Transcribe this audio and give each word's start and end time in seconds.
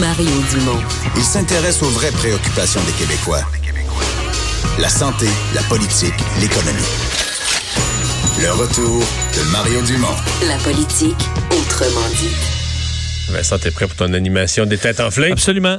Mario 0.00 0.30
Dumont. 0.50 0.80
Il 1.16 1.22
s'intéresse 1.22 1.82
aux 1.82 1.88
vraies 1.90 2.10
préoccupations 2.12 2.80
des 2.84 2.92
Québécois. 2.92 3.42
La 4.80 4.88
santé, 4.88 5.26
la 5.54 5.62
politique, 5.62 6.14
l'économie. 6.40 6.80
Le 8.42 8.50
retour 8.52 9.00
de 9.36 9.50
Mario 9.52 9.80
Dumont. 9.82 10.14
La 10.48 10.56
politique, 10.58 11.16
autrement 11.50 12.08
dit. 12.18 12.34
Vincent, 13.30 13.58
t'es 13.58 13.70
prêt 13.70 13.86
pour 13.86 13.96
ton 13.96 14.12
animation 14.14 14.66
des 14.66 14.78
têtes 14.78 15.00
enflées? 15.00 15.32
Absolument. 15.32 15.78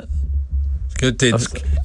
Que 0.99 1.07
t'es- 1.07 1.31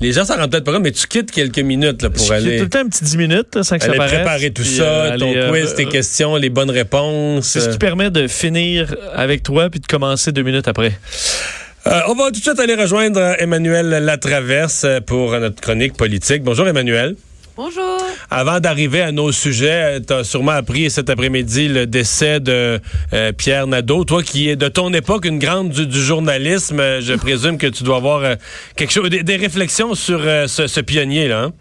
les 0.01 0.13
gens 0.13 0.25
s'en 0.25 0.37
rendent 0.37 0.53
peut-être 0.53 0.65
pas 0.65 0.73
compte, 0.73 0.85
mais 0.85 0.93
tu 0.93 1.07
quittes 1.09 1.33
quelques 1.33 1.59
minutes 1.59 2.03
là, 2.03 2.11
pour 2.11 2.25
J'ai 2.25 2.35
aller, 2.35 2.57
tout 2.59 2.65
le 2.65 2.69
temps 2.71 2.79
un 2.81 2.89
petit 2.89 3.03
10 3.03 3.17
minutes, 3.17 3.57
là, 3.57 3.65
sans 3.65 3.77
que 3.77 3.83
ça 3.83 3.89
aller 3.89 3.99
paraisse. 3.99 4.15
préparer 4.15 4.51
tout 4.53 4.63
Puis, 4.63 4.77
ça, 4.77 4.83
euh, 4.85 5.19
ton 5.19 5.27
aller, 5.31 5.37
euh, 5.37 5.51
quiz, 5.51 5.75
tes 5.75 5.87
euh, 5.87 5.91
questions, 5.91 6.37
les 6.37 6.49
bonnes 6.51 6.71
réponses. 6.71 7.47
C'est 7.47 7.61
ce 7.61 7.69
qui 7.71 7.79
permet 7.79 8.11
de 8.11 8.29
finir 8.29 8.95
avec 9.15 9.43
toi 9.43 9.69
puis 9.69 9.81
de 9.81 9.87
commencer 9.89 10.31
deux 10.31 10.43
minutes 10.45 10.69
après. 10.69 10.97
Euh, 11.87 12.01
on 12.09 12.15
va 12.15 12.25
tout 12.27 12.33
de 12.33 12.37
suite 12.37 12.61
aller 12.61 12.75
rejoindre 12.75 13.19
euh, 13.21 13.35
Emmanuel 13.39 13.89
Latraverse 13.89 14.85
euh, 14.85 15.01
pour 15.01 15.33
notre 15.33 15.61
chronique 15.61 15.95
politique. 15.97 16.43
Bonjour 16.43 16.69
Emmanuel. 16.69 17.17
Bonjour. 17.57 17.99
Avant 18.31 18.61
d'arriver 18.61 19.01
à 19.01 19.13
nos 19.13 19.33
sujets, 19.33 20.01
tu 20.07 20.13
as 20.13 20.25
sûrement 20.25 20.53
appris 20.53 20.91
cet 20.91 21.09
après-midi 21.11 21.69
le 21.69 21.87
décès 21.87 22.39
de 22.39 22.81
euh, 23.15 23.33
Pierre 23.33 23.67
Nadeau. 23.67 24.05
Toi 24.05 24.23
qui 24.23 24.51
es 24.51 24.57
de 24.57 24.69
ton 24.69 24.93
époque 24.93 25.25
une 25.25 25.39
grande 25.39 25.71
du, 25.71 25.87
du 25.87 26.03
journalisme, 26.03 26.83
je 27.01 27.15
présume 27.15 27.57
que 27.57 27.67
tu 27.67 27.83
dois 27.83 27.97
avoir 27.97 28.25
euh, 28.25 28.35
quelque 28.77 28.93
chose, 28.93 29.09
des, 29.09 29.23
des 29.23 29.37
réflexions 29.37 29.95
sur 29.95 30.21
ce, 30.21 30.67
ce 30.67 30.81
pionnier-là. 30.81 31.45
hein? 31.45 31.53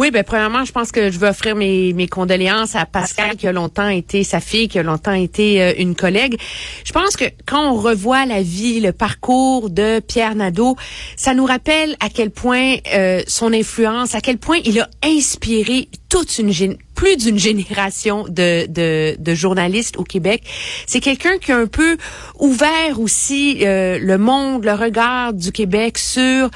Oui, 0.00 0.10
ben 0.10 0.24
premièrement, 0.24 0.64
je 0.64 0.72
pense 0.72 0.92
que 0.92 1.10
je 1.10 1.18
veux 1.18 1.28
offrir 1.28 1.54
mes, 1.54 1.92
mes 1.92 2.08
condoléances 2.08 2.74
à 2.74 2.86
Pascal 2.86 3.36
qui 3.36 3.46
a 3.46 3.52
longtemps 3.52 3.90
été 3.90 4.24
sa 4.24 4.40
fille, 4.40 4.66
qui 4.66 4.78
a 4.78 4.82
longtemps 4.82 5.12
été 5.12 5.62
euh, 5.62 5.74
une 5.76 5.94
collègue. 5.94 6.38
Je 6.86 6.92
pense 6.92 7.18
que 7.18 7.26
quand 7.44 7.72
on 7.72 7.74
revoit 7.74 8.24
la 8.24 8.40
vie, 8.40 8.80
le 8.80 8.92
parcours 8.92 9.68
de 9.68 10.00
Pierre 10.00 10.36
Nadeau, 10.36 10.74
ça 11.16 11.34
nous 11.34 11.44
rappelle 11.44 11.98
à 12.00 12.08
quel 12.08 12.30
point 12.30 12.76
euh, 12.94 13.20
son 13.26 13.52
influence, 13.52 14.14
à 14.14 14.22
quel 14.22 14.38
point 14.38 14.56
il 14.64 14.80
a 14.80 14.88
inspiré 15.04 15.90
toute 16.08 16.38
une 16.38 16.78
plus 16.94 17.16
d'une 17.18 17.38
génération 17.38 18.24
de, 18.26 18.66
de, 18.68 19.16
de 19.18 19.34
journalistes 19.34 19.98
au 19.98 20.04
Québec. 20.04 20.42
C'est 20.86 21.00
quelqu'un 21.00 21.36
qui 21.36 21.52
a 21.52 21.58
un 21.58 21.66
peu 21.66 21.98
ouvert 22.38 22.98
aussi 22.98 23.66
euh, 23.66 23.98
le 23.98 24.16
monde, 24.16 24.64
le 24.64 24.72
regard 24.72 25.34
du 25.34 25.52
Québec 25.52 25.98
sur 25.98 26.48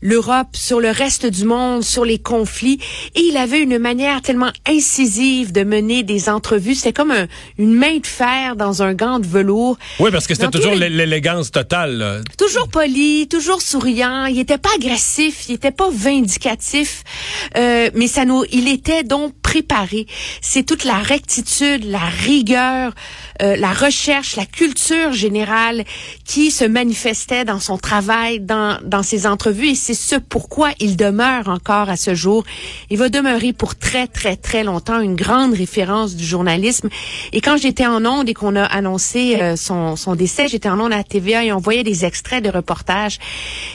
l'Europe, 0.00 0.48
sur 0.54 0.80
le 0.80 0.90
reste 0.90 1.26
du 1.26 1.44
monde, 1.44 1.82
sur 1.82 2.04
les 2.04 2.18
conflits. 2.18 2.78
Et 3.14 3.20
il 3.20 3.36
avait 3.36 3.60
une 3.60 3.78
manière 3.78 4.22
tellement 4.22 4.50
incisive 4.66 5.52
de 5.52 5.64
mener 5.64 6.02
des 6.02 6.28
entrevues. 6.28 6.74
C'était 6.74 6.92
comme 6.92 7.10
un- 7.10 7.26
une 7.58 7.74
main 7.74 7.98
de 7.98 8.06
fer 8.06 8.56
dans 8.56 8.82
un 8.82 8.94
gant 8.94 9.18
de 9.18 9.26
velours. 9.26 9.76
Oui, 10.00 10.10
parce 10.10 10.26
que 10.26 10.34
c'était 10.34 10.48
toujours 10.50 10.74
l'élégance 10.74 11.50
totale. 11.50 11.98
là. 11.98 12.20
Toujours 12.36 12.68
poli, 12.68 13.28
toujours 13.28 13.62
souriant. 13.62 14.26
Il 14.26 14.38
était 14.38 14.58
pas 14.58 14.70
agressif, 14.76 15.48
il 15.48 15.54
était 15.56 15.70
pas 15.70 15.88
vindicatif, 15.90 17.02
euh, 17.56 17.90
mais 17.94 18.06
ça 18.06 18.24
nous, 18.24 18.44
il 18.52 18.68
était 18.68 19.02
donc 19.02 19.34
préparé. 19.42 20.06
C'est 20.40 20.64
toute 20.64 20.84
la 20.84 20.98
rectitude, 20.98 21.84
la 21.84 21.98
rigueur, 22.24 22.92
euh, 23.42 23.56
la 23.56 23.72
recherche, 23.72 24.36
la 24.36 24.46
culture 24.46 25.12
générale 25.12 25.84
qui 26.24 26.50
se 26.50 26.64
manifestait 26.64 27.44
dans 27.44 27.60
son 27.60 27.78
travail, 27.78 28.40
dans 28.40 28.78
dans 28.82 29.02
ses 29.02 29.26
entrevues, 29.26 29.70
et 29.70 29.74
c'est 29.74 29.94
ce 29.94 30.16
pourquoi 30.16 30.70
il 30.80 30.96
demeure 30.96 31.48
encore 31.48 31.88
à 31.88 31.96
ce 31.96 32.14
jour. 32.14 32.44
Il 32.90 32.98
va 32.98 33.08
demeurer 33.08 33.52
pour 33.52 33.76
très 33.76 34.06
très 34.06 34.36
très 34.36 34.64
longtemps 34.64 35.00
une 35.00 35.14
grande 35.14 35.54
référence 35.54 36.16
du 36.16 36.24
journalisme. 36.24 36.88
Et 37.32 37.40
quand 37.40 37.56
j'étais 37.56 37.86
en 37.86 38.04
onde 38.04 38.28
et 38.28 38.34
qu'on 38.34 38.56
a 38.56 38.64
annoncé 38.64 39.36
euh, 39.40 39.56
son 39.56 39.96
son 39.96 40.14
décès, 40.14 40.48
j'étais 40.48 40.68
en 40.68 40.80
onde 40.80 40.92
à 40.92 41.04
TVA 41.04 41.44
et 41.44 41.52
on 41.52 41.58
voyait 41.58 41.84
des 41.84 42.04
extraits 42.04 42.42
de 42.42 42.50
reportages. 42.50 43.18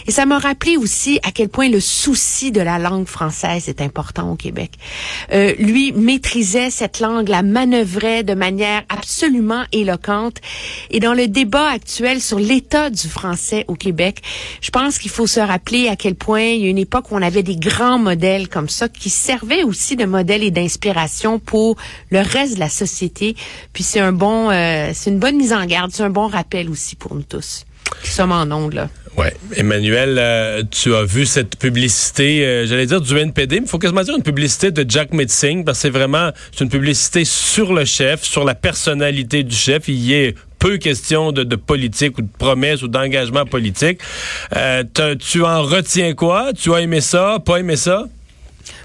Et 0.08 0.12
ça 0.12 0.26
m'a 0.26 0.40
rappelé 0.40 0.78
aussi 0.78 1.20
à 1.24 1.32
quel 1.32 1.50
point 1.50 1.70
le 1.70 1.80
souci 1.80 2.52
de 2.52 2.62
la 2.62 2.80
langue 2.80 3.08
française 3.08 3.70
est 3.70 3.82
important 3.82 4.32
au 4.32 4.36
Québec. 4.36 4.72
Euh, 5.32 5.54
lui 5.60 5.92
maîtrisait 5.94 6.70
cette 6.70 7.00
langue, 7.00 7.30
la 7.30 7.44
manœuvrait 7.44 8.24
de 8.24 8.34
manière 8.34 8.84
absolument 8.90 9.53
éloquente. 9.72 10.38
Et 10.92 11.00
dans 11.00 11.14
le 11.14 11.28
débat 11.28 11.70
actuel 11.70 12.22
sur 12.22 12.40
l'état 12.40 12.90
du 12.90 13.08
français 13.08 13.66
au 13.68 13.76
Québec, 13.76 14.22
je 14.62 14.70
pense 14.70 14.98
qu'il 14.98 15.12
faut 15.12 15.28
se 15.28 15.40
rappeler 15.40 15.88
à 15.88 15.96
quel 15.96 16.16
point 16.16 16.42
il 16.42 16.62
y 16.62 16.66
a 16.66 16.70
une 16.70 16.78
époque 16.78 17.12
où 17.12 17.16
on 17.16 17.22
avait 17.22 17.44
des 17.44 17.58
grands 17.58 18.00
modèles 18.00 18.50
comme 18.50 18.70
ça 18.70 18.90
qui 18.90 19.10
servaient 19.10 19.64
aussi 19.64 19.96
de 19.96 20.06
modèle 20.06 20.44
et 20.44 20.52
d'inspiration 20.52 21.40
pour 21.40 21.78
le 22.10 22.20
reste 22.20 22.56
de 22.56 22.60
la 22.60 22.70
société. 22.70 23.36
Puis 23.74 23.84
c'est 23.84 24.00
un 24.00 24.14
bon, 24.14 24.50
euh, 24.50 24.92
c'est 24.94 25.10
une 25.10 25.20
bonne 25.20 25.38
mise 25.38 25.54
en 25.54 25.66
garde, 25.66 25.92
c'est 25.92 26.04
un 26.04 26.10
bon 26.10 26.28
rappel 26.28 26.70
aussi 26.70 26.96
pour 26.96 27.16
nous 27.16 27.24
tous 27.24 27.66
qui 28.02 28.12
sommes 28.12 28.32
en 28.32 28.50
ondes 28.52 28.74
là. 28.74 28.90
Ouais. 29.18 29.34
Emmanuel, 29.56 30.16
euh, 30.18 30.64
tu 30.70 30.96
as 30.96 31.04
vu 31.04 31.26
cette 31.26 31.58
publicité, 31.58 32.44
euh, 32.44 32.66
j'allais 32.66 32.88
dire 32.88 33.00
du 33.00 33.16
NPD, 33.16 33.60
mais 33.60 33.66
il 33.66 33.70
faut 33.70 33.78
quasiment 33.78 34.02
dire 34.02 34.16
une 34.16 34.24
publicité 34.24 34.72
de 34.72 34.90
Jack 34.90 35.14
Metzing, 35.14 35.64
parce 35.64 35.78
que 35.78 35.82
c'est 35.84 35.90
vraiment 35.92 36.32
une 36.60 36.70
publicité 36.70 37.24
sur 37.24 37.74
le 37.74 37.86
chef, 37.86 38.24
sur 38.24 38.44
la 38.44 38.56
personnalité 38.56 39.44
du 39.44 39.56
chef. 39.56 39.88
Il 39.88 40.00
y 40.00 40.14
est 40.14 40.36
peu 40.58 40.78
question 40.78 41.32
de, 41.32 41.44
de 41.44 41.56
politique 41.56 42.18
ou 42.18 42.22
de 42.22 42.30
promesses 42.40 42.82
ou 42.82 42.88
d'engagement 42.88 43.46
politique. 43.46 44.00
Euh, 44.56 44.84
tu 45.20 45.44
en 45.44 45.62
retiens 45.62 46.14
quoi? 46.14 46.52
Tu 46.54 46.74
as 46.74 46.82
aimé 46.82 47.02
ça? 47.02 47.38
Pas 47.46 47.58
aimé 47.58 47.76
ça? 47.76 48.06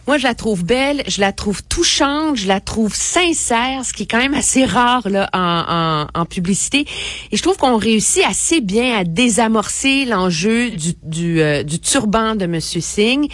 Moi, 0.09 0.17
je 0.17 0.23
la 0.23 0.35
trouve 0.35 0.65
belle, 0.65 1.03
je 1.07 1.21
la 1.21 1.33
trouve 1.33 1.63
touchante, 1.63 2.37
je 2.37 2.49
la 2.49 2.61
trouve 2.61 2.95
sincère, 2.95 3.85
ce 3.85 3.93
qui 3.93 4.05
est 4.05 4.07
quand 4.07 4.17
même 4.17 4.33
assez 4.33 4.65
rare 4.65 5.07
là 5.07 5.29
en, 5.35 6.07
en, 6.17 6.21
en 6.23 6.25
publicité. 6.25 6.87
Et 7.31 7.37
je 7.37 7.43
trouve 7.43 7.59
qu'on 7.59 7.77
réussit 7.77 8.25
assez 8.25 8.63
bien 8.63 8.97
à 8.97 9.05
désamorcer 9.05 10.07
l'enjeu 10.07 10.71
du, 10.71 10.95
du, 11.03 11.43
euh, 11.43 11.63
du 11.63 11.79
turban 11.79 12.37
de 12.37 12.47
Monsieur 12.47 12.81
Singh 12.81 13.31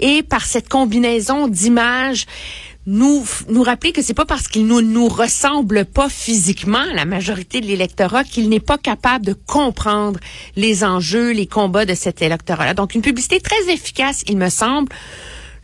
et 0.00 0.22
par 0.22 0.44
cette 0.44 0.68
combinaison 0.68 1.48
d'images 1.48 2.26
nous 2.84 3.24
nous 3.48 3.62
rappeler 3.62 3.92
que 3.92 4.02
c'est 4.02 4.12
pas 4.12 4.26
parce 4.26 4.48
qu'il 4.48 4.66
ne 4.66 4.82
nous 4.82 5.08
ressemble 5.08 5.86
pas 5.86 6.10
physiquement 6.10 6.84
la 6.92 7.06
majorité 7.06 7.62
de 7.62 7.66
l'électorat 7.66 8.24
qu'il 8.24 8.50
n'est 8.50 8.60
pas 8.60 8.76
capable 8.76 9.24
de 9.24 9.32
comprendre 9.32 10.20
les 10.56 10.84
enjeux, 10.84 11.32
les 11.32 11.46
combats 11.46 11.86
de 11.86 11.94
cet 11.94 12.20
électorat. 12.20 12.74
Donc 12.74 12.94
une 12.94 13.00
publicité 13.00 13.40
très 13.40 13.72
efficace, 13.72 14.24
il 14.28 14.36
me 14.36 14.50
semble. 14.50 14.92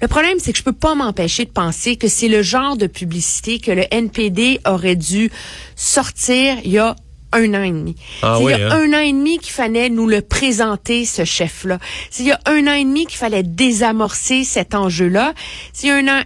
Le 0.01 0.09
problème, 0.09 0.39
c'est 0.39 0.53
que 0.53 0.59
je 0.59 0.65
peux 0.65 0.73
pas 0.73 0.95
m'empêcher 0.95 1.45
de 1.45 1.51
penser 1.51 1.97
que 1.97 2.09
c'est 2.09 2.29
le 2.29 2.43
genre 2.43 2.77
de 2.77 2.87
publicité 2.87 3.59
que 3.59 3.71
le 3.71 3.85
NPD 3.91 4.61
aurait 4.67 4.97
dû 4.97 5.31
sortir 5.77 6.57
il 6.65 6.73
y 6.73 6.79
a 6.79 6.97
un 7.33 7.55
an 7.55 7.63
et 7.63 7.71
demi. 7.71 7.97
Ah 8.23 8.39
oui, 8.39 8.53
il 8.53 8.59
y 8.59 8.63
a 8.63 8.73
hein? 8.73 8.81
un 8.81 8.93
an 8.93 9.01
et 9.01 9.13
demi 9.13 9.39
qu'il 9.39 9.53
fallait 9.53 9.89
nous 9.91 10.07
le 10.07 10.21
présenter, 10.21 11.05
ce 11.05 11.25
chef-là. 11.25 11.79
Il 12.19 12.27
y 12.27 12.33
a 12.33 12.41
un 12.47 12.67
an 12.67 12.75
et 12.75 12.85
demi 12.85 13.07
qu'il 13.07 13.19
fallait 13.19 13.43
désamorcer 13.43 14.45
cet 14.45 14.75
enjeu-là. 14.75 15.35
Il 15.83 15.89
y 15.89 15.91
a 15.91 15.97
un 15.97 16.09
an 16.09 16.23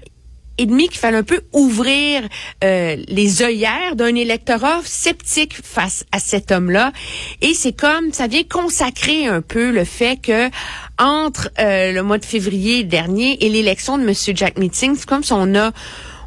et 0.59 0.67
demi 0.67 0.89
qu'il 0.89 0.99
fallait 0.99 1.19
un 1.19 1.23
peu 1.23 1.41
ouvrir 1.53 2.23
euh, 2.65 2.97
les 3.09 3.43
œillères 3.43 3.97
d'un 3.97 4.15
électorat 4.15 4.81
sceptique 4.85 5.55
face 5.63 6.05
à 6.13 6.19
cet 6.19 6.53
homme-là. 6.53 6.93
Et 7.41 7.55
c'est 7.55 7.73
comme, 7.73 8.13
ça 8.13 8.27
vient 8.27 8.43
consacrer 8.43 9.27
un 9.27 9.41
peu 9.41 9.71
le 9.71 9.85
fait 9.85 10.21
que 10.21 10.51
entre 10.99 11.51
euh, 11.61 11.93
le 11.93 12.03
mois 12.03 12.19
de 12.19 12.25
février 12.25 12.83
dernier 12.85 13.45
et 13.45 13.49
l'élection 13.49 13.99
de 13.99 14.03
M. 14.03 14.13
Jack 14.37 14.59
Meeting, 14.59 14.97
c'est 14.97 15.09
comme 15.09 15.23
si 15.23 15.33
on 15.33 15.55
a 15.55 15.73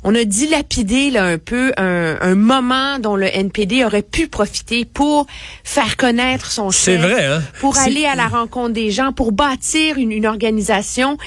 on 0.04 0.16
a 0.16 0.24
dilapidé 0.24 1.12
là, 1.12 1.26
un 1.26 1.38
peu 1.38 1.72
un, 1.78 2.18
un 2.22 2.36
moment 2.36 2.98
dont 3.00 3.16
le 3.16 3.28
NPD 3.28 3.84
aurait 3.86 4.02
pu 4.02 4.28
profiter 4.28 4.84
pour 4.86 5.28
faire 5.64 5.96
connaître 5.98 6.52
son 6.52 6.72
C'est 6.72 6.98
chef, 6.98 7.02
vrai, 7.02 7.26
hein? 7.26 7.44
pour 7.60 7.78
aller 7.78 8.06
à 8.06 8.16
la 8.16 8.28
rencontre 8.28 8.74
des 8.74 8.90
gens, 8.92 9.14
pour 9.14 9.32
bâtir 9.32 9.98
une, 9.98 10.12
une 10.12 10.26
organisation. 10.26 11.18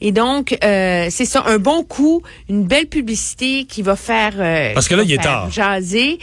Et 0.00 0.12
donc, 0.12 0.56
euh, 0.64 1.08
c'est 1.10 1.24
ça, 1.26 1.44
un 1.46 1.58
bon 1.58 1.84
coup, 1.84 2.22
une 2.48 2.64
belle 2.64 2.86
publicité 2.86 3.64
qui 3.68 3.82
va 3.82 3.96
faire... 3.96 4.32
euh, 4.38 4.72
Parce 4.74 4.88
que 4.88 4.94
là, 4.94 5.02
il 5.04 5.12
est 5.12 5.22
tard. 5.22 5.50
Jaser. 5.50 6.18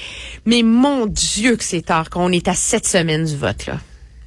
Mais 0.46 0.64
mon 0.64 1.06
Dieu 1.06 1.56
que 1.56 1.64
c'est 1.64 1.84
tard, 1.84 2.10
qu'on 2.10 2.32
est 2.32 2.48
à 2.48 2.54
sept 2.56 2.88
semaines 2.88 3.26
du 3.26 3.38
vote, 3.38 3.68
là. 3.68 3.78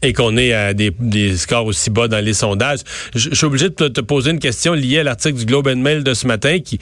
et 0.03 0.13
qu'on 0.13 0.37
est 0.37 0.53
à 0.53 0.73
des, 0.73 0.91
des 0.99 1.37
scores 1.37 1.67
aussi 1.67 1.91
bas 1.91 2.09
dans 2.09 2.25
les 2.25 2.35
sondages. 2.35 2.81
Je 3.15 3.29
je 3.31 3.35
suis 3.35 3.45
obligé 3.47 3.69
de 3.69 3.75
te, 3.75 3.85
te 3.89 4.01
poser 4.01 4.31
une 4.31 4.39
question 4.39 4.73
liée 4.73 5.01
à 5.01 5.03
l'article 5.03 5.37
du 5.39 5.45
Globe 5.47 5.67
and 5.69 5.77
Mail 5.77 6.03
de 6.03 6.15
ce 6.15 6.27
matin 6.27 6.59
qui, 6.61 6.79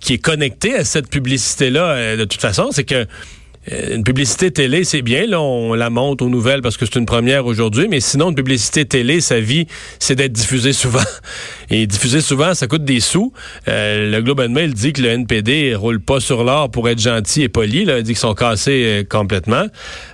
qui 0.00 0.14
est 0.14 0.18
connecté 0.18 0.74
à 0.74 0.84
cette 0.84 1.08
publicité-là. 1.08 1.84
euh, 1.90 2.16
de 2.16 2.24
toute 2.24 2.40
façon, 2.40 2.68
c'est 2.70 2.84
que 2.84 3.06
euh, 3.72 3.96
une 3.96 4.04
publicité 4.04 4.50
télé, 4.50 4.84
c'est 4.84 5.02
bien, 5.02 5.26
là, 5.26 5.40
on 5.40 5.74
la 5.74 5.90
monte 5.90 6.22
aux 6.22 6.28
nouvelles 6.28 6.62
parce 6.62 6.76
que 6.76 6.86
c'est 6.86 6.98
une 6.98 7.06
première 7.06 7.46
aujourd'hui, 7.46 7.88
mais 7.88 8.00
sinon, 8.00 8.30
une 8.30 8.34
publicité 8.34 8.84
télé, 8.84 9.20
sa 9.20 9.40
vie, 9.40 9.66
c'est 9.98 10.14
d'être 10.14 10.32
diffusée 10.32 10.72
souvent. 10.72 11.00
Et 11.70 11.86
diffuser 11.86 12.20
souvent, 12.20 12.54
ça 12.54 12.66
coûte 12.66 12.84
des 12.84 13.00
sous. 13.00 13.32
Euh, 13.66 14.10
le 14.10 14.22
Globe 14.22 14.40
and 14.40 14.50
Mail 14.50 14.74
dit 14.74 14.92
que 14.92 15.02
le 15.02 15.08
NPD 15.08 15.74
roule 15.74 16.00
pas 16.00 16.20
sur 16.20 16.44
l'or 16.44 16.70
pour 16.70 16.88
être 16.88 17.00
gentil 17.00 17.42
et 17.42 17.48
poli. 17.48 17.84
Là. 17.84 17.98
Il 17.98 18.04
dit 18.04 18.12
qu'ils 18.12 18.18
sont 18.18 18.34
cassés 18.34 18.84
euh, 18.86 19.04
complètement. 19.04 19.66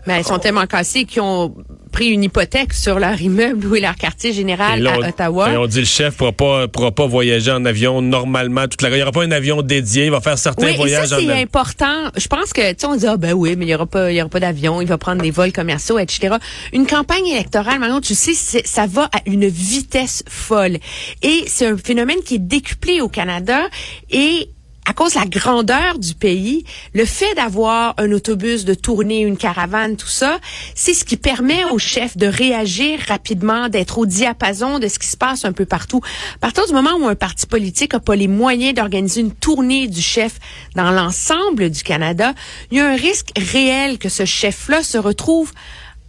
Mais 0.07 0.15
elles 0.15 0.25
sont 0.25 0.39
tellement 0.39 0.67
cassées 0.67 1.05
qu'ils 1.05 1.23
ont 1.23 1.55
pris 1.93 2.09
une 2.09 2.25
hypothèque 2.25 2.73
sur 2.73 2.99
leur 2.99 3.21
immeuble 3.21 3.67
ou 3.67 3.75
leur 3.75 3.95
quartier 3.95 4.33
général 4.33 4.83
là, 4.83 4.95
à 4.95 5.09
Ottawa. 5.09 5.53
et 5.53 5.57
on 5.57 5.67
dit 5.67 5.79
le 5.79 5.85
chef 5.85 6.17
pourra 6.17 6.33
pas 6.33 6.67
pourra 6.67 6.91
pas 6.91 7.07
voyager 7.07 7.53
en 7.53 7.65
avion 7.65 8.03
normalement 8.03 8.67
toute 8.67 8.83
la 8.83 8.91
il 8.97 9.01
y 9.01 9.03
aura 9.03 9.13
pas 9.13 9.25
un 9.25 9.31
avion 9.31 9.63
dédié, 9.63 10.07
il 10.07 10.11
va 10.11 10.21
faire 10.21 10.39
certains 10.39 10.67
Oui, 10.67 10.73
et 10.73 10.75
ça, 10.75 10.79
voyages 10.79 11.13
en 11.13 11.19
c'est 11.19 11.43
important. 11.43 12.11
Je 12.17 12.27
pense 12.29 12.53
que, 12.53 12.73
tu 12.73 12.77
sais, 12.79 12.87
on 12.87 12.97
dit, 12.97 13.07
ah, 13.07 13.17
ben 13.17 13.33
oui, 13.33 13.55
mais 13.57 13.67
il 13.67 13.71
y 13.71 13.75
aura 13.75 13.87
pas, 13.87 14.11
il 14.11 14.17
y 14.17 14.21
aura 14.21 14.29
pas 14.29 14.41
d'avion, 14.41 14.81
il 14.81 14.89
va 14.89 14.99
prendre 14.99 15.23
des 15.23 15.31
vols 15.31 15.53
commerciaux, 15.53 15.99
etc. 15.99 16.37
Une 16.73 16.87
campagne 16.87 17.27
électorale, 17.27 17.79
maintenant, 17.79 18.01
tu 18.01 18.15
sais, 18.15 18.35
ça 18.65 18.87
va 18.87 19.05
à 19.05 19.19
une 19.27 19.47
vitesse 19.47 20.23
folle. 20.29 20.79
Et 21.23 21.44
c'est 21.47 21.67
un 21.67 21.77
phénomène 21.77 22.23
qui 22.25 22.37
est 22.37 22.39
décuplé 22.39 23.01
au 23.01 23.09
Canada 23.09 23.69
et 24.11 24.51
à 24.87 24.93
cause 24.93 25.15
de 25.15 25.19
la 25.19 25.27
grandeur 25.27 25.99
du 25.99 26.15
pays, 26.15 26.65
le 26.93 27.05
fait 27.07 27.35
d'avoir 27.35 27.95
un 27.97 28.13
autobus 28.13 28.65
de 28.65 28.75
tournée, 28.75 29.21
une 29.21 29.37
caravane, 29.37 29.97
tout 29.97 30.09
ça, 30.09 30.39
c'est 30.75 30.93
ce 30.93 31.05
qui 31.05 31.17
permet 31.17 31.65
au 31.65 31.79
chef 31.79 32.17
de 32.17 32.27
réagir 32.27 32.99
rapidement, 33.09 33.69
d'être 33.69 33.99
au 33.99 34.07
diapason 34.07 34.79
de 34.79 34.89
ce 34.89 34.99
qui 34.99 35.07
se 35.07 35.17
passe 35.17 35.45
un 35.45 35.53
peu 35.53 35.65
partout. 35.65 36.03
À 36.37 36.39
partir 36.39 36.67
du 36.67 36.75
moment 36.75 36.97
où 37.01 37.07
un 37.07 37.15
parti 37.15 37.47
politique 37.47 37.95
n'a 37.95 38.01
pas 38.01 38.17
les 38.17 38.29
moyens 38.29 38.75
d'organiser 38.75 39.23
une 39.23 39.33
tournée 39.33 39.87
du 39.87 40.03
chef 40.03 40.39
dans 40.75 40.91
l'ensemble 40.91 41.71
du 41.71 41.83
Canada, 41.83 42.35
il 42.71 42.79
y 42.79 42.81
a 42.81 42.89
un 42.89 42.97
risque 42.97 43.31
réel 43.37 43.99
que 43.99 44.11
ce 44.11 44.27
chef-là 44.27 44.83
se 44.83 44.99
retrouve 44.99 45.53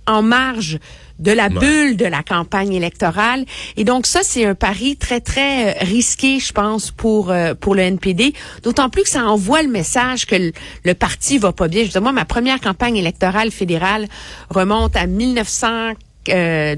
en 0.07 0.21
marge 0.21 0.79
de 1.19 1.31
la 1.31 1.49
bulle 1.49 1.95
de 1.95 2.05
la 2.05 2.23
campagne 2.23 2.73
électorale. 2.73 3.45
Et 3.77 3.83
donc 3.83 4.05
ça, 4.05 4.19
c'est 4.23 4.45
un 4.45 4.55
pari 4.55 4.97
très, 4.97 5.21
très 5.21 5.69
euh, 5.69 5.77
risqué, 5.81 6.39
je 6.39 6.51
pense, 6.51 6.91
pour 6.91 7.31
euh, 7.31 7.53
pour 7.53 7.75
le 7.75 7.83
NPD. 7.83 8.33
D'autant 8.63 8.89
plus 8.89 9.03
que 9.03 9.09
ça 9.09 9.25
envoie 9.25 9.63
le 9.63 9.69
message 9.69 10.25
que 10.25 10.35
le, 10.35 10.51
le 10.83 10.93
parti 10.93 11.37
va 11.37 11.51
pas 11.53 11.67
bien. 11.67 11.81
Je 11.81 11.85
veux 11.85 11.91
dire, 11.91 12.01
moi, 12.01 12.11
ma 12.11 12.25
première 12.25 12.59
campagne 12.59 12.97
électorale 12.97 13.51
fédérale 13.51 14.07
remonte 14.49 14.95
à 14.95 15.07
1900, 15.07 15.93
euh, 16.29 16.75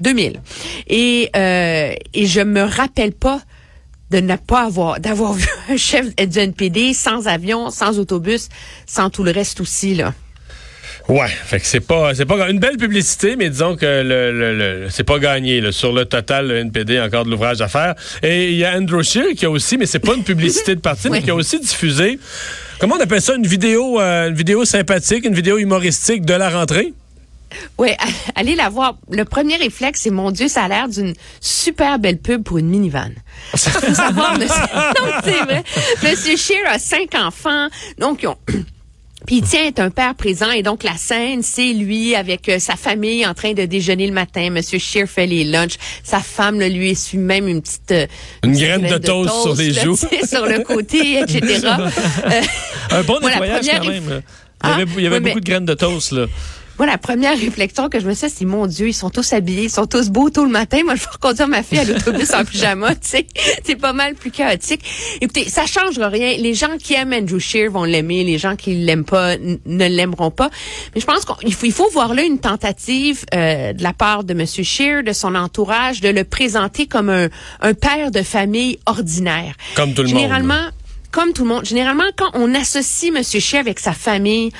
2000. 0.00 0.40
Et, 0.88 1.30
euh, 1.36 1.94
et 2.14 2.26
je 2.26 2.40
me 2.40 2.62
rappelle 2.62 3.12
pas 3.12 3.40
de 4.10 4.20
ne 4.20 4.36
pas 4.36 4.66
avoir 4.66 5.00
d'avoir 5.00 5.32
vu 5.34 5.48
un 5.68 5.76
chef 5.76 6.14
du 6.16 6.38
NPD 6.38 6.94
sans 6.94 7.26
avion, 7.26 7.70
sans 7.70 7.98
autobus, 7.98 8.48
sans 8.86 9.10
tout 9.10 9.22
le 9.22 9.30
reste 9.30 9.60
aussi 9.60 9.94
là. 9.94 10.14
Ouais, 11.08 11.28
fait 11.28 11.58
que 11.58 11.66
c'est 11.66 11.80
pas 11.80 12.14
c'est 12.14 12.26
pas 12.26 12.50
une 12.50 12.58
belle 12.58 12.76
publicité, 12.76 13.34
mais 13.36 13.48
disons 13.48 13.76
que 13.76 13.86
le, 13.86 14.30
le, 14.30 14.54
le- 14.82 14.90
c'est 14.90 15.04
pas 15.04 15.18
gagné 15.18 15.60
là. 15.62 15.72
sur 15.72 15.90
le 15.92 16.04
total. 16.04 16.48
Le 16.48 16.56
NPD 16.58 16.98
a 16.98 17.04
encore 17.06 17.24
de 17.24 17.30
l'ouvrage 17.30 17.62
à 17.62 17.68
faire. 17.68 17.94
Et 18.22 18.50
il 18.50 18.56
y 18.58 18.64
a 18.66 18.76
Andrew 18.76 19.02
Scheer 19.02 19.34
qui 19.34 19.46
a 19.46 19.50
aussi, 19.50 19.78
mais 19.78 19.86
c'est 19.86 20.00
pas 20.00 20.14
une 20.14 20.22
publicité 20.24 20.74
de 20.74 20.80
parti, 20.80 21.08
mais 21.10 21.22
qui 21.22 21.30
a 21.30 21.34
aussi 21.34 21.58
diffusé. 21.60 22.18
Comment 22.78 22.96
on 22.96 23.00
appelle 23.00 23.22
ça 23.22 23.34
une 23.36 23.46
vidéo, 23.46 23.98
euh, 24.00 24.28
une 24.28 24.34
vidéo 24.34 24.66
sympathique, 24.66 25.24
une 25.24 25.34
vidéo 25.34 25.56
humoristique 25.56 26.26
de 26.26 26.34
la 26.34 26.50
rentrée? 26.50 26.92
Oui, 27.78 27.88
allez 28.34 28.54
la 28.54 28.68
voir. 28.68 28.98
Le 29.10 29.24
premier 29.24 29.56
réflexe, 29.56 30.00
c'est 30.02 30.10
mon 30.10 30.30
Dieu, 30.30 30.48
ça 30.48 30.64
a 30.64 30.68
l'air 30.68 30.88
d'une 30.90 31.14
super 31.40 31.98
belle 31.98 32.18
pub 32.18 32.42
pour 32.44 32.58
une 32.58 32.68
minivan. 32.68 33.08
Faut 33.56 33.94
savoir, 33.94 34.38
monsieur, 34.38 34.60
non, 34.74 35.10
c'est 35.24 35.42
vrai. 35.44 35.64
Monsieur 36.02 36.36
Scheer 36.36 36.66
a 36.68 36.78
cinq 36.78 37.14
enfants, 37.14 37.68
donc 37.98 38.22
ils 38.22 38.26
ont. 38.28 38.36
Puis 39.28 39.36
il 39.36 39.42
tient 39.42 39.70
un 39.84 39.90
père 39.90 40.14
présent 40.14 40.50
et 40.50 40.62
donc 40.62 40.82
la 40.84 40.96
scène, 40.96 41.42
c'est 41.42 41.74
lui 41.74 42.14
avec 42.14 42.48
euh, 42.48 42.58
sa 42.58 42.76
famille 42.76 43.26
en 43.26 43.34
train 43.34 43.52
de 43.52 43.66
déjeuner 43.66 44.06
le 44.06 44.14
matin. 44.14 44.48
Monsieur 44.48 44.78
Scheer 44.78 45.06
fait 45.06 45.26
les 45.26 45.44
lunchs. 45.44 45.76
Sa 46.02 46.20
femme 46.20 46.58
là, 46.58 46.66
lui 46.70 46.88
essuie 46.92 47.18
même 47.18 47.46
une 47.46 47.60
petite 47.60 47.90
euh, 47.92 48.06
Une 48.42 48.52
petite 48.52 48.64
graine 48.64 48.86
de 48.90 48.96
toast 48.96 49.30
sur 49.42 49.54
les 49.54 49.70
là, 49.72 49.84
joues. 49.84 49.96
sur 50.26 50.46
le 50.46 50.62
côté, 50.64 51.18
etc. 51.20 51.60
Euh, 52.24 52.40
Un 52.90 53.02
bon 53.02 53.20
nettoyage 53.20 53.66
quand 53.70 53.84
même. 53.86 54.08
là. 54.08 54.16
Il 54.16 54.20
y 54.20 54.22
Ah, 54.62 54.74
avait, 54.76 54.84
il 54.96 55.02
y 55.02 55.06
avait 55.06 55.16
oui, 55.16 55.22
mais- 55.22 55.28
beaucoup 55.30 55.40
de 55.40 55.44
graines 55.44 55.66
de 55.66 55.74
toast, 55.74 56.12
là. 56.12 56.24
Moi, 56.78 56.86
la 56.86 56.98
première 56.98 57.36
réflexion 57.36 57.88
que 57.88 57.98
je 57.98 58.06
me 58.06 58.14
suis, 58.14 58.30
c'est 58.30 58.44
mon 58.44 58.66
Dieu, 58.68 58.88
ils 58.88 58.94
sont 58.94 59.10
tous 59.10 59.32
habillés, 59.32 59.64
ils 59.64 59.70
sont 59.70 59.86
tous 59.86 60.10
beaux 60.10 60.30
tôt 60.30 60.44
le 60.44 60.50
matin. 60.50 60.78
Moi, 60.84 60.94
je 60.94 61.00
vais 61.00 61.10
reconduire 61.10 61.48
ma 61.48 61.64
fille 61.64 61.78
à 61.80 61.84
l'autobus 61.84 62.32
en 62.32 62.44
pyjama, 62.44 62.94
tu 62.94 63.08
sais. 63.08 63.26
C'est 63.64 63.74
pas 63.74 63.92
mal 63.92 64.14
plus 64.14 64.30
chaotique. 64.30 64.84
Écoutez, 65.20 65.48
ça 65.48 65.66
change 65.66 65.98
rien. 65.98 66.36
Les 66.38 66.54
gens 66.54 66.76
qui 66.78 66.94
aiment 66.94 67.12
Andrew 67.12 67.40
Scheer 67.40 67.68
vont 67.70 67.82
l'aimer. 67.82 68.22
Les 68.22 68.38
gens 68.38 68.54
qui 68.54 68.74
l'aiment 68.74 69.04
pas 69.04 69.36
ne 69.38 69.86
l'aimeront 69.88 70.30
pas. 70.30 70.50
Mais 70.94 71.00
je 71.00 71.06
pense 71.06 71.24
qu'il 71.24 71.52
faut, 71.52 71.66
il 71.66 71.72
faut 71.72 71.90
voir 71.90 72.14
là 72.14 72.22
une 72.22 72.38
tentative 72.38 73.24
euh, 73.34 73.72
de 73.72 73.82
la 73.82 73.92
part 73.92 74.22
de 74.22 74.34
Monsieur 74.34 74.62
Scheer, 74.62 75.02
de 75.02 75.12
son 75.12 75.34
entourage, 75.34 76.00
de 76.00 76.10
le 76.10 76.22
présenter 76.22 76.86
comme 76.86 77.10
un, 77.10 77.28
un 77.60 77.74
père 77.74 78.12
de 78.12 78.22
famille 78.22 78.78
ordinaire. 78.86 79.54
Comme 79.74 79.94
tout 79.94 80.02
le 80.02 80.08
monde, 80.08 80.16
Généralement, 80.16 80.68
comme 81.10 81.32
tout 81.32 81.42
le 81.42 81.48
monde. 81.48 81.64
Généralement, 81.64 82.04
quand 82.16 82.30
on 82.34 82.54
associe 82.54 83.12
Monsieur 83.12 83.40
Scheer 83.40 83.60
avec 83.60 83.80
sa 83.80 83.92
famille, 83.92 84.52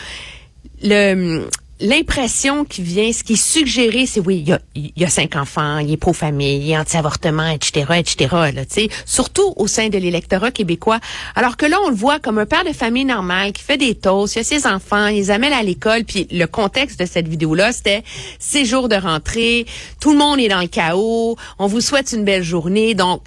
le 0.82 1.47
l'impression 1.81 2.65
qui 2.65 2.83
vient, 2.83 3.13
ce 3.13 3.23
qui 3.23 3.35
est 3.35 3.37
suggéré, 3.37 4.07
c'est 4.07 4.21
oui, 4.21 4.39
il 4.39 4.49
y 4.49 4.53
a, 4.53 4.61
y 4.75 5.05
a 5.05 5.09
cinq 5.09 5.37
enfants, 5.37 5.79
il 5.79 5.93
est 5.93 5.97
pro-famille, 5.97 6.59
il 6.59 6.71
est 6.71 6.79
anti-avortement, 6.79 7.49
etc., 7.49 7.87
etc., 7.99 8.29
là, 8.55 8.63
surtout 9.07 9.53
au 9.57 9.67
sein 9.67 9.89
de 9.89 9.99
l'électorat 9.99 10.51
québécois. 10.51 10.99
Alors 11.35 11.57
que 11.57 11.67
là, 11.67 11.79
on 11.85 11.91
le 11.91 11.97
voit 11.97 12.19
comme 12.19 12.39
un 12.39 12.47
père 12.47 12.65
de 12.65 12.73
famille 12.73 13.05
normal 13.05 13.53
qui 13.53 13.63
fait 13.63 13.77
des 13.77 13.95
toasts, 13.95 14.37
il 14.37 14.41
a 14.41 14.45
ses 14.45 14.67
enfants, 14.67 15.07
il 15.07 15.17
les 15.17 15.31
amène 15.31 15.53
à 15.53 15.63
l'école, 15.63 16.05
puis 16.05 16.27
le 16.31 16.47
contexte 16.47 16.99
de 16.99 17.07
cette 17.07 17.29
vidéo-là, 17.29 17.73
c'était 17.73 18.03
ces 18.39 18.65
jours 18.65 18.89
de 18.89 18.97
rentrée, 18.97 19.67
tout 20.01 20.13
le 20.13 20.19
monde 20.19 20.41
est 20.41 20.49
dans 20.49 20.61
le 20.61 20.69
chaos, 20.69 21.37
on 21.59 21.67
vous 21.67 21.81
souhaite 21.81 22.13
une 22.13 22.25
belle 22.25 22.43
journée, 22.43 22.95
donc 22.95 23.23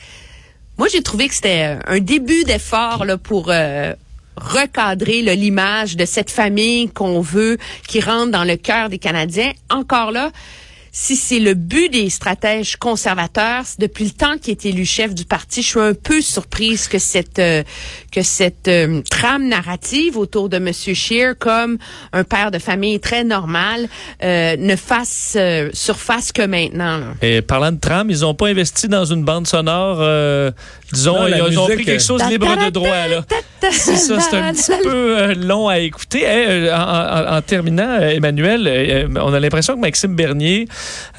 moi, 0.77 0.87
j'ai 0.91 1.03
trouvé 1.03 1.27
que 1.27 1.35
c'était 1.35 1.77
un 1.85 1.99
début 1.99 2.43
d'effort 2.43 3.05
là, 3.05 3.15
pour 3.15 3.49
euh, 3.49 3.93
recadrer 4.37 5.21
l'image 5.35 5.97
de 5.97 6.05
cette 6.05 6.31
famille 6.31 6.89
qu'on 6.89 7.21
veut, 7.21 7.57
qui 7.87 8.01
rentre 8.01 8.31
dans 8.31 8.43
le 8.43 8.55
cœur 8.55 8.89
des 8.89 8.99
Canadiens. 8.99 9.51
Encore 9.69 10.11
là, 10.11 10.31
si 10.93 11.15
c'est 11.15 11.39
le 11.39 11.53
but 11.53 11.89
des 11.89 12.09
stratèges 12.09 12.75
conservateurs, 12.75 13.63
depuis 13.79 14.03
le 14.05 14.09
temps 14.11 14.37
qu'il 14.37 14.51
est 14.51 14.65
élu 14.65 14.85
chef 14.85 15.15
du 15.15 15.23
parti, 15.25 15.61
je 15.61 15.67
suis 15.67 15.79
un 15.79 15.93
peu 15.93 16.19
surprise 16.21 16.87
que 16.87 16.99
cette 16.99 17.39
euh, 17.39 17.63
que 18.11 18.21
cette 18.23 18.67
euh, 18.67 19.01
trame 19.09 19.47
narrative 19.47 20.17
autour 20.17 20.49
de 20.49 20.59
Monsieur 20.59 20.93
Scheer, 20.93 21.37
comme 21.39 21.77
un 22.11 22.23
père 22.25 22.51
de 22.51 22.59
famille 22.59 22.99
très 22.99 23.23
normal, 23.23 23.87
euh, 24.23 24.55
ne 24.57 24.75
fasse 24.75 25.35
euh, 25.37 25.69
surface 25.73 26.31
que 26.33 26.41
maintenant. 26.41 26.97
là. 26.97 27.05
Et 27.21 27.41
parlant 27.41 27.71
de 27.71 27.79
tram, 27.79 28.09
ils 28.09 28.19
n'ont 28.21 28.33
pas 28.35 28.47
investi 28.49 28.87
dans 28.89 29.05
une 29.05 29.23
bande 29.23 29.47
sonore, 29.47 29.97
euh, 30.01 30.51
disons, 30.91 31.13
Non, 31.19 31.27
ils, 31.49 31.57
ont 31.57 31.67
pris 31.67 31.85
quelque 31.85 32.03
chose 32.03 32.21
libre 32.29 32.53
de 32.65 32.69
droit, 32.69 33.07
là. 33.07 33.23
C'est 33.71 33.95
ça, 33.95 34.19
c'est 34.19 34.37
un 34.37 34.53
petit 34.53 34.71
peu 34.83 35.33
long 35.35 35.67
à 35.69 35.79
écouter. 35.79 36.23
Eh, 36.23 36.27
euh, 36.49 36.75
en, 36.75 36.79
en- 37.33 37.37
en 37.37 37.41
terminant, 37.41 37.97
Emmanuel, 37.99 39.07
on 39.15 39.33
a 39.33 39.39
l'impression 39.39 39.75
que 39.75 39.79
Maxime 39.79 40.15
Bernier 40.15 40.67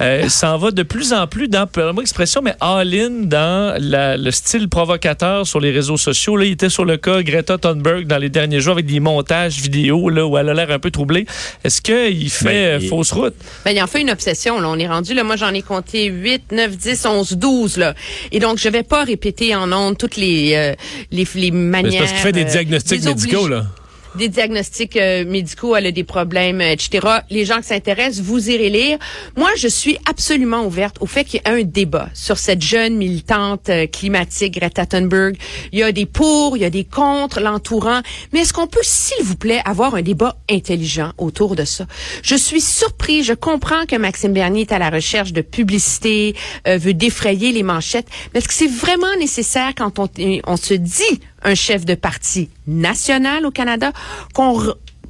euh, 0.00 0.28
s'en 0.28 0.58
va 0.58 0.70
de 0.70 0.82
plus 0.82 1.12
en 1.12 1.26
plus 1.26 1.48
dans, 1.48 1.66
pardonne-moi 1.66 2.02
l'expression, 2.02 2.42
mais 2.42 2.54
all-in 2.60 3.10
dans 3.24 3.74
la- 3.80 4.16
le 4.16 4.30
style 4.30 4.68
provocateur 4.68 5.46
sur 5.46 5.60
les 5.60 5.70
réseaux 5.70 5.96
sociaux. 5.96 6.36
Là, 6.36 6.44
il 6.44 6.52
était 6.52 6.68
sur 6.68 6.84
le 6.84 6.96
cas 6.96 7.22
Greta 7.22 7.58
Thunberg 7.58 8.06
dans 8.06 8.18
les 8.18 8.28
derniers 8.28 8.60
jours 8.60 8.72
avec 8.74 8.86
des 8.86 9.00
montages 9.00 9.60
vidéo 9.60 10.08
là, 10.08 10.26
où 10.26 10.36
elle 10.38 10.48
a 10.48 10.54
l'air 10.54 10.70
un 10.70 10.78
peu 10.78 10.90
troublée. 10.90 11.26
Est-ce 11.64 11.80
qu'il 11.82 12.30
fait 12.30 12.78
Ben, 12.78 12.82
euh, 12.84 12.88
fausse 12.88 13.12
route? 13.12 13.34
Ben, 13.64 13.72
il 13.72 13.82
en 13.82 13.86
fait 13.86 14.00
une 14.00 14.10
obsession, 14.10 14.60
là. 14.60 14.68
On 14.68 14.78
est 14.78 14.88
rendu, 14.88 15.14
là. 15.14 15.24
Moi, 15.24 15.36
j'en 15.36 15.52
ai 15.54 15.62
compté 15.62 16.06
8, 16.06 16.52
9, 16.52 16.76
10, 16.76 17.06
11, 17.06 17.32
12, 17.32 17.76
là. 17.76 17.94
Et 18.30 18.38
donc, 18.40 18.58
je 18.58 18.68
vais 18.68 18.82
pas 18.82 19.04
répéter 19.04 19.54
en 19.54 19.70
ondes 19.72 19.96
toutes 19.98 20.16
les, 20.16 20.52
euh, 20.54 20.74
les, 21.10 21.26
les 21.34 21.50
manières. 21.50 21.92
c'est 21.92 21.98
parce 21.98 22.12
qu'il 22.12 22.20
fait 22.20 22.32
des 22.32 22.42
euh, 22.44 22.50
diagnostics 22.50 23.04
médicaux 23.04 23.48
là. 23.48 23.66
Des 24.14 24.28
diagnostics 24.28 24.96
euh, 24.96 25.24
médicaux, 25.24 25.74
elle 25.76 25.86
a 25.86 25.90
des 25.90 26.04
problèmes, 26.04 26.60
etc. 26.60 27.06
Les 27.30 27.44
gens 27.44 27.58
qui 27.58 27.68
s'intéressent, 27.68 28.20
vous 28.20 28.50
irez 28.50 28.70
lire. 28.70 28.98
Moi, 29.36 29.50
je 29.56 29.68
suis 29.68 29.98
absolument 30.08 30.64
ouverte 30.66 30.96
au 31.00 31.06
fait 31.06 31.24
qu'il 31.24 31.40
y 31.44 31.48
ait 31.48 31.60
un 31.60 31.62
débat 31.62 32.08
sur 32.14 32.38
cette 32.38 32.62
jeune 32.62 32.96
militante 32.96 33.68
euh, 33.68 33.86
climatique, 33.86 34.54
Greta 34.54 34.86
Thunberg. 34.86 35.36
Il 35.72 35.78
y 35.78 35.82
a 35.82 35.92
des 35.92 36.06
pour, 36.06 36.56
il 36.56 36.60
y 36.60 36.64
a 36.64 36.70
des 36.70 36.84
contre, 36.84 37.40
l'entourant. 37.40 38.00
Mais 38.32 38.40
est-ce 38.40 38.52
qu'on 38.52 38.66
peut, 38.66 38.80
s'il 38.82 39.24
vous 39.24 39.36
plaît, 39.36 39.60
avoir 39.64 39.94
un 39.94 40.02
débat 40.02 40.36
intelligent 40.50 41.12
autour 41.18 41.56
de 41.56 41.64
ça? 41.64 41.86
Je 42.22 42.34
suis 42.34 42.60
surpris, 42.60 43.22
je 43.22 43.32
comprends 43.32 43.86
que 43.86 43.96
Maxime 43.96 44.32
Bernier 44.32 44.62
est 44.62 44.72
à 44.72 44.78
la 44.78 44.90
recherche 44.90 45.32
de 45.32 45.40
publicité, 45.40 46.34
euh, 46.66 46.76
veut 46.76 46.94
défrayer 46.94 47.52
les 47.52 47.62
manchettes, 47.62 48.08
mais 48.32 48.38
est-ce 48.38 48.48
que 48.48 48.54
c'est 48.54 48.70
vraiment 48.70 49.14
nécessaire 49.18 49.72
quand 49.76 49.98
on, 49.98 50.08
on 50.46 50.56
se 50.56 50.74
dit 50.74 51.20
un 51.44 51.54
chef 51.54 51.84
de 51.84 51.94
parti 51.94 52.50
national 52.66 53.46
au 53.46 53.50
Canada, 53.50 53.92
qu'on 54.34 54.60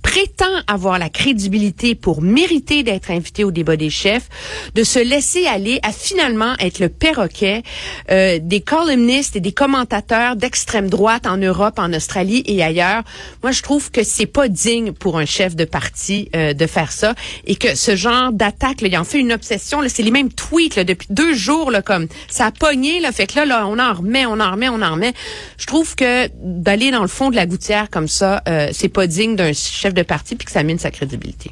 prétend 0.02 0.44
avoir 0.66 0.98
la 0.98 1.08
crédibilité 1.08 1.94
pour 1.94 2.22
mériter 2.22 2.82
d'être 2.82 3.10
invité 3.10 3.44
au 3.44 3.50
débat 3.50 3.76
des 3.76 3.90
chefs, 3.90 4.28
de 4.74 4.84
se 4.84 4.98
laisser 4.98 5.46
aller 5.46 5.78
à 5.82 5.92
finalement 5.92 6.54
être 6.58 6.78
le 6.78 6.88
perroquet 6.88 7.62
euh, 8.10 8.38
des 8.40 8.60
columnistes 8.60 9.36
et 9.36 9.40
des 9.40 9.52
commentateurs 9.52 10.36
d'extrême 10.36 10.90
droite 10.90 11.26
en 11.26 11.36
Europe, 11.36 11.78
en 11.78 11.92
Australie 11.92 12.42
et 12.46 12.62
ailleurs. 12.62 13.02
Moi, 13.42 13.52
je 13.52 13.62
trouve 13.62 13.90
que 13.90 14.02
c'est 14.02 14.26
pas 14.26 14.48
digne 14.48 14.92
pour 14.92 15.18
un 15.18 15.24
chef 15.24 15.56
de 15.56 15.64
parti 15.64 16.28
euh, 16.34 16.52
de 16.52 16.66
faire 16.66 16.92
ça 16.92 17.14
et 17.46 17.56
que 17.56 17.74
ce 17.74 17.96
genre 17.96 18.32
d'attaque, 18.32 18.82
il 18.82 18.98
en 18.98 19.04
fait 19.04 19.20
une 19.20 19.32
obsession. 19.32 19.80
C'est 19.88 20.02
les 20.02 20.10
mêmes 20.10 20.32
tweets 20.32 20.76
là, 20.76 20.84
depuis 20.84 21.08
deux 21.10 21.34
jours, 21.34 21.70
là, 21.70 21.82
comme 21.82 22.08
ça 22.28 22.46
a 22.46 22.50
pogné. 22.50 23.00
Là, 23.00 23.12
fait 23.12 23.26
que 23.26 23.36
là, 23.36 23.46
là, 23.46 23.66
on 23.66 23.78
en 23.78 23.94
remet, 23.94 24.26
on 24.26 24.40
en 24.40 24.50
remet, 24.50 24.68
on 24.68 24.82
en 24.82 24.92
remet. 24.92 25.14
Je 25.58 25.66
trouve 25.66 25.94
que 25.94 26.28
d'aller 26.42 26.90
dans 26.90 27.02
le 27.02 27.08
fond 27.08 27.30
de 27.30 27.36
la 27.36 27.46
gouttière 27.46 27.88
comme 27.90 28.08
ça, 28.08 28.42
euh, 28.48 28.68
c'est 28.72 28.88
pas 28.88 29.06
digne 29.06 29.36
d'un 29.36 29.52
chef 29.52 29.91
de 29.94 30.02
parti 30.02 30.36
puis 30.36 30.46
que 30.46 30.52
ça 30.52 30.62
mine 30.62 30.78
sa 30.78 30.90
crédibilité. 30.90 31.50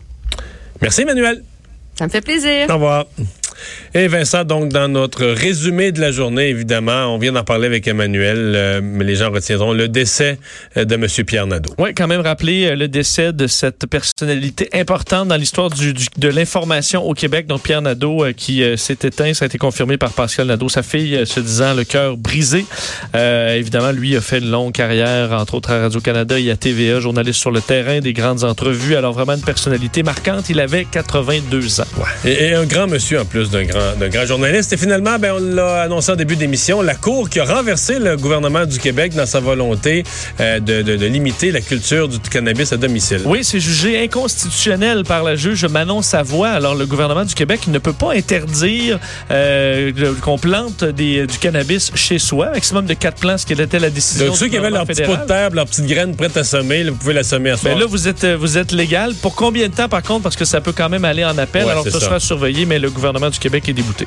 Merci 0.81 1.03
Emmanuel. 1.03 1.43
Ça 1.95 2.07
me 2.07 2.11
fait 2.11 2.23
plaisir. 2.23 2.69
Au 2.71 2.75
revoir. 2.75 3.07
Et 3.95 4.09
Vincent, 4.09 4.45
donc, 4.45 4.69
dans 4.71 4.89
notre 4.89 5.25
résumé 5.27 5.93
de 5.93 6.01
la 6.01 6.13
journée, 6.13 6.49
évidemment, 6.49 7.15
on 7.15 7.19
vient 7.19 7.33
d'en 7.33 7.45
parler 7.45 7.67
avec 7.67 7.87
Emmanuel, 7.89 8.53
euh, 8.57 8.81
mais 8.83 9.05
les 9.05 9.17
gens 9.17 9.31
retiendront 9.31 9.73
le 9.73 9.89
décès 9.89 10.39
euh, 10.77 10.85
de 10.85 10.95
M. 10.95 11.07
Pierre 11.27 11.47
Nadeau. 11.47 11.75
Oui, 11.79 11.91
quand 11.95 12.07
même 12.07 12.21
rappeler 12.21 12.67
euh, 12.67 12.77
le 12.77 12.89
décès 12.89 13.33
de 13.33 13.47
cette 13.47 13.87
personnalité 13.87 14.69
importante 14.73 15.29
dans 15.29 15.37
l'histoire 15.37 15.71
du, 15.71 15.93
du- 15.95 16.07
de 16.17 16.29
l'information 16.29 17.03
au 17.07 17.15
Québec, 17.15 17.47
donc 17.47 17.63
Pierre 17.63 17.83
Nadeau, 17.83 18.25
euh, 18.25 18.33
qui 18.33 18.63
euh, 18.63 18.77
s'est 18.77 18.99
éteint. 19.03 19.35
Ça 19.35 19.45
a 19.45 19.47
été 19.47 19.59
confirmé 19.59 19.97
par 19.97 20.13
Pascal 20.13 20.47
Nadeau, 20.47 20.69
sa 20.69 20.83
fille, 20.83 21.21
se 21.27 21.41
disant 21.41 21.75
le 21.75 21.85
cœur 21.85 22.17
brisé. 22.17 22.65
Évidemment, 23.15 23.93
lui 23.93 24.17
a 24.17 24.21
fait 24.21 24.39
une 24.39 24.51
longue 24.51 24.73
carrière, 24.73 25.33
entre 25.33 25.55
autres 25.55 25.71
à 25.73 25.81
Radio-Canada 25.81 26.39
et 26.39 26.51
à 26.51 26.57
TVA, 26.57 27.01
journaliste 27.01 27.41
sur 27.41 27.51
le 27.51 27.61
terrain, 27.61 28.01
des 28.01 28.13
grandes 28.13 28.45
entrevues. 28.45 28.97
Alors 28.97 29.13
vraiment 29.13 29.35
une 29.35 29.43
personnalité 29.43 30.03
marquante. 30.03 30.49
Il 30.51 30.61
avait 30.61 30.85
82 30.85 31.81
ans. 31.81 31.85
Et, 32.25 32.47
et 32.49 32.55
un 32.55 32.65
grand 32.65 32.87
monsieur 32.87 33.21
en 33.21 33.25
plus 33.25 33.50
d'un 33.51 33.65
grand, 33.65 33.97
d'un 33.99 34.09
grand 34.09 34.25
journaliste. 34.27 34.73
Et 34.73 34.77
finalement, 34.77 35.19
ben, 35.19 35.33
on 35.37 35.55
l'a 35.55 35.83
annoncé 35.83 36.13
en 36.13 36.17
début 36.17 36.37
d'émission, 36.37 36.83
la 36.83 36.95
Cour 36.95 37.29
qui 37.31 37.41
a 37.41 37.45
renversé 37.45 37.99
le 37.99 38.17
gouvernement 38.17 38.67
du 38.67 38.79
Québec 38.79 39.15
dans 39.15 39.27
sa 39.27 39.41
volonté 39.41 40.05
euh, 40.41 40.61
de, 40.61 40.83
de- 40.83 40.97
de 40.97 41.07
limiter 41.07 41.51
la 41.53 41.61
culture 41.61 42.09
du 42.09 42.19
cannabis 42.21 42.73
à 42.73 42.77
domicile. 42.77 43.23
Oui, 43.25 43.41
c'est 43.43 43.61
jugé 43.61 44.03
inconstitutionnel 44.03 45.05
par 45.05 45.23
la 45.23 45.35
juge 45.37 45.65
Manon 45.65 46.03
Savoie. 46.03 46.51
Alors, 46.51 46.75
le 46.75 46.87
gouvernement 46.87 47.25
du 47.25 47.35
Québec 47.35 47.67
ne 47.69 47.79
peut 47.79 47.93
pas 47.93 48.13
interdire 48.13 48.99
euh, 49.31 49.93
qu'on 50.21 50.39
plante 50.39 50.85
des, 50.85 51.27
du 51.27 51.39
cannabis 51.39 51.91
chez 51.95 52.19
soi. 52.19 52.51
Maximum 52.53 52.87
de 52.87 52.95
quatre 52.95 53.19
plants, 53.21 53.39
ce 53.39 53.47
qui 53.47 53.53
était 53.55 53.79
la 53.79 53.91
décision 53.91 54.27
Donc, 54.27 54.37
ceux 54.37 54.49
qui 54.49 54.57
avaient 54.57 54.71
leur 54.71 54.87
petit 54.87 55.03
pot 55.03 55.17
de 55.17 55.27
terre, 55.27 55.51
leur 55.51 55.67
petite 55.67 55.87
graine 55.87 56.15
prête 56.15 56.37
à 56.37 56.45
semer, 56.45 56.85
là, 56.85 56.91
vous 56.91 56.97
pouvez 56.97 57.15
la 57.15 57.23
semer 57.25 57.51
à. 57.51 57.57
Ben 57.63 57.79
là, 57.79 57.87
vous 57.87 58.09
êtes, 58.09 58.25
euh, 58.25 58.37
vous 58.37 58.59
êtes 58.59 58.73
légal. 58.73 59.15
Pour 59.21 59.35
combien 59.35 59.69
de 59.69 59.75
temps, 59.75 59.89
par 59.89 60.03
contre? 60.03 60.23
Parce 60.23 60.37
que 60.37 60.45
ça 60.45 60.61
peut 60.61 60.73
quand 60.73 60.89
même 60.89 61.05
aller 61.05 61.25
en 61.25 61.37
appel. 61.39 61.65
Ouais, 61.65 61.71
Alors, 61.73 61.85
ça 61.85 61.93
ça. 61.93 62.01
sera 62.01 62.21
surveillé, 62.21 62.67
mais 62.67 62.79
le 62.79 62.91
gouvernement 62.91 63.31
du 63.31 63.39
Québec 63.41 63.69
est 63.69 63.73
débouté. 63.73 64.07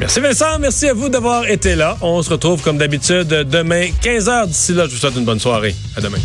Merci 0.00 0.20
Vincent, 0.20 0.58
merci 0.60 0.88
à 0.88 0.94
vous 0.94 1.08
d'avoir 1.08 1.48
été 1.48 1.76
là. 1.76 1.96
On 2.00 2.22
se 2.22 2.30
retrouve 2.30 2.62
comme 2.62 2.78
d'habitude 2.78 3.28
demain 3.28 3.88
15h. 4.02 4.48
D'ici 4.48 4.72
là, 4.72 4.86
je 4.86 4.90
vous 4.90 5.00
souhaite 5.00 5.16
une 5.16 5.24
bonne 5.24 5.40
soirée. 5.40 5.74
À 5.96 6.00
demain. 6.00 6.18